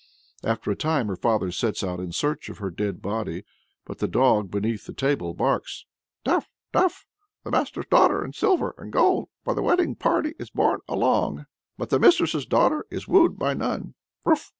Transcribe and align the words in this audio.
After 0.43 0.71
a 0.71 0.75
time 0.75 1.09
her 1.09 1.15
father 1.15 1.51
sets 1.51 1.83
out 1.83 1.99
in 1.99 2.11
search 2.11 2.49
of 2.49 2.57
her 2.57 2.71
dead 2.71 3.03
body. 3.03 3.43
But 3.85 3.99
the 3.99 4.07
dog 4.07 4.49
beneath 4.49 4.87
the 4.87 4.93
table 4.95 5.35
barks 5.35 5.85
"Taff! 6.25 6.49
Taff! 6.73 7.05
The 7.43 7.51
master's 7.51 7.85
daughter 7.85 8.25
in 8.25 8.33
silver 8.33 8.73
and 8.79 8.91
gold 8.91 9.29
by 9.43 9.53
the 9.53 9.61
wedding 9.61 9.93
party 9.93 10.33
is 10.39 10.49
borne 10.49 10.79
along, 10.87 11.45
but 11.77 11.91
the 11.91 11.99
mistress's 11.99 12.47
daughter 12.47 12.83
is 12.89 13.07
wooed 13.07 13.37
by 13.37 13.53
none!" 13.53 13.93